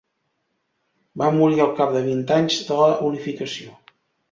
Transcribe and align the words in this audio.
Va 1.23 1.27
morir 1.35 1.61
al 1.67 1.77
cap 1.81 1.95
de 1.97 2.03
vint 2.09 2.25
anys 2.39 2.59
de 2.73 2.81
la 2.83 2.91
unificació. 3.13 3.79